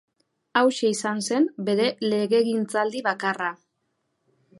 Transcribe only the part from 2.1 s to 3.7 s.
legegintzaldi bakarra.